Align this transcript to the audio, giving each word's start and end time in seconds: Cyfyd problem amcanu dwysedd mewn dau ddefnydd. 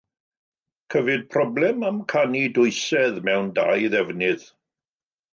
Cyfyd 0.93 1.25
problem 1.33 1.83
amcanu 1.89 2.41
dwysedd 2.55 3.19
mewn 3.27 3.51
dau 3.59 3.85
ddefnydd. 3.95 4.47